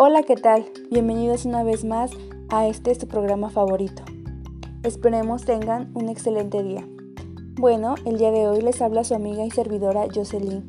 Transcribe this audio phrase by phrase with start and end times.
[0.00, 0.64] Hola, ¿qué tal?
[0.92, 2.12] Bienvenidos una vez más
[2.50, 4.04] a este su programa favorito.
[4.84, 6.86] Esperemos tengan un excelente día.
[7.56, 10.64] Bueno, el día de hoy les habla su amiga y servidora Jocelyn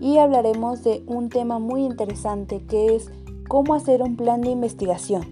[0.00, 3.08] y hablaremos de un tema muy interesante que es
[3.46, 5.22] cómo hacer un plan de investigación.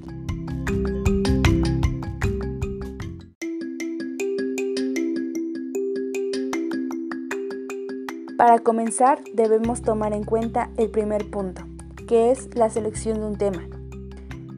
[8.39, 11.63] Para comenzar debemos tomar en cuenta el primer punto,
[12.07, 13.69] que es la selección de un tema.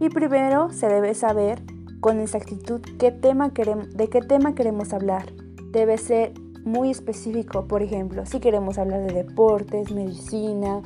[0.01, 1.63] Y primero se debe saber
[2.01, 5.33] con exactitud qué tema queremos, de qué tema queremos hablar.
[5.71, 6.33] Debe ser
[6.65, 10.83] muy específico, por ejemplo, si queremos hablar de deportes, medicina,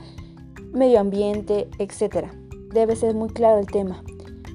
[0.72, 2.28] medio ambiente, etc.
[2.72, 4.04] Debe ser muy claro el tema.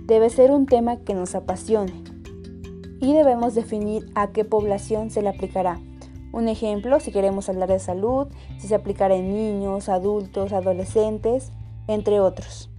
[0.06, 1.94] Debe ser un tema que nos apasione.
[3.02, 5.80] Y debemos definir a qué población se le aplicará.
[6.32, 8.28] Un ejemplo, si queremos hablar de salud,
[8.60, 11.52] si se aplicará en niños, adultos, adolescentes,
[11.88, 12.70] entre otros.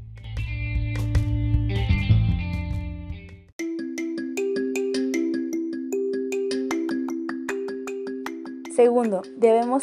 [8.74, 9.82] Segundo, debemos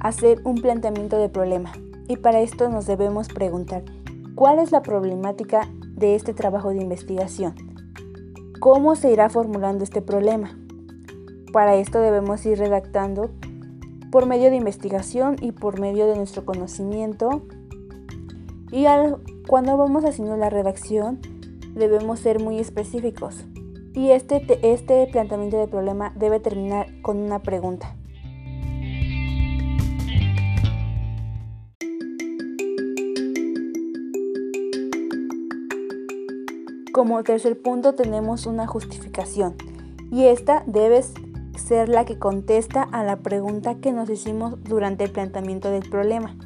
[0.00, 1.72] hacer un planteamiento de problema
[2.08, 3.84] y para esto nos debemos preguntar,
[4.34, 7.54] ¿cuál es la problemática de este trabajo de investigación?
[8.60, 10.58] ¿Cómo se irá formulando este problema?
[11.52, 13.30] Para esto debemos ir redactando
[14.10, 17.46] por medio de investigación y por medio de nuestro conocimiento.
[18.74, 18.86] Y
[19.46, 21.20] cuando vamos haciendo la redacción
[21.76, 23.44] debemos ser muy específicos.
[23.92, 27.94] Y este, este planteamiento de problema debe terminar con una pregunta.
[36.92, 39.54] Como tercer punto tenemos una justificación
[40.10, 41.00] y esta debe
[41.56, 46.36] ser la que contesta a la pregunta que nos hicimos durante el planteamiento del problema.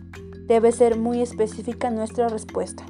[0.48, 2.86] Debe ser muy específica nuestra respuesta.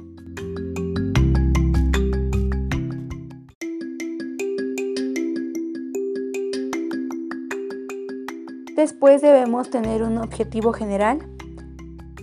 [8.77, 11.19] Después debemos tener un objetivo general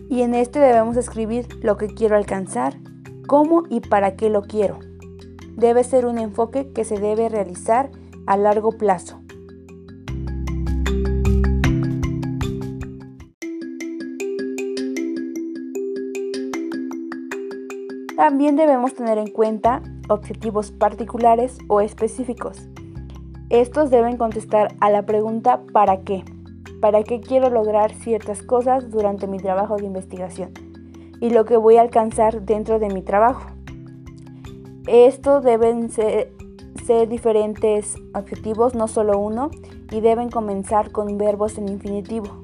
[0.09, 2.79] y en este debemos escribir lo que quiero alcanzar,
[3.27, 4.79] cómo y para qué lo quiero.
[5.55, 7.91] Debe ser un enfoque que se debe realizar
[8.27, 9.21] a largo plazo.
[18.17, 22.67] También debemos tener en cuenta objetivos particulares o específicos.
[23.51, 26.25] Estos deben contestar a la pregunta ¿para qué?
[26.81, 30.53] ¿Para qué quiero lograr ciertas cosas durante mi trabajo de investigación?
[31.21, 33.51] Y lo que voy a alcanzar dentro de mi trabajo.
[34.87, 36.33] Estos deben ser,
[36.87, 39.51] ser diferentes objetivos, no solo uno,
[39.91, 42.41] y deben comenzar con verbos en infinitivo.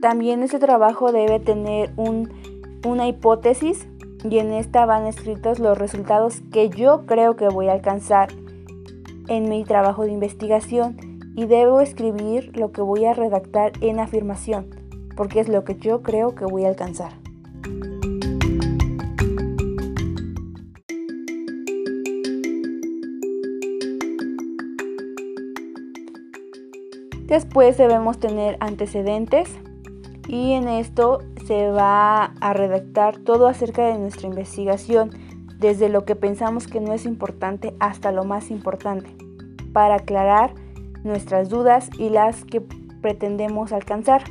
[0.00, 3.88] También este trabajo debe tener una hipótesis
[4.22, 8.28] y en esta van escritos los resultados que yo creo que voy a alcanzar
[9.26, 10.96] en mi trabajo de investigación
[11.34, 14.70] y debo escribir lo que voy a redactar en afirmación,
[15.16, 17.12] porque es lo que yo creo que voy a alcanzar.
[27.26, 29.50] Después debemos tener antecedentes,
[30.28, 35.10] y en esto se va a redactar todo acerca de nuestra investigación,
[35.58, 39.10] desde lo que pensamos que no es importante hasta lo más importante,
[39.72, 40.54] para aclarar
[41.02, 44.22] nuestras dudas y las que pretendemos alcanzar.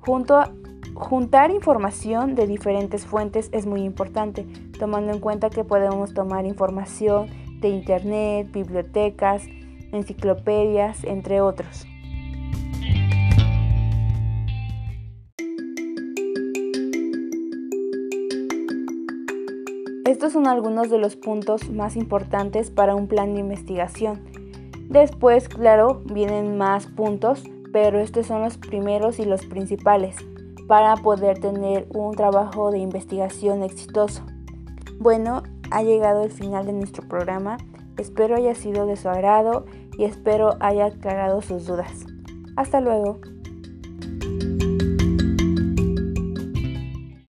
[0.00, 4.46] Juntar información de diferentes fuentes es muy importante,
[4.78, 7.28] tomando en cuenta que podemos tomar información
[7.60, 9.44] de internet, bibliotecas,
[9.92, 11.86] enciclopedias, entre otros.
[20.20, 24.20] Estos son algunos de los puntos más importantes para un plan de investigación.
[24.90, 27.42] Después, claro, vienen más puntos,
[27.72, 30.16] pero estos son los primeros y los principales
[30.68, 34.22] para poder tener un trabajo de investigación exitoso.
[34.98, 37.56] Bueno, ha llegado el final de nuestro programa.
[37.96, 39.64] Espero haya sido de su agrado
[39.96, 42.04] y espero haya aclarado sus dudas.
[42.56, 43.22] Hasta luego.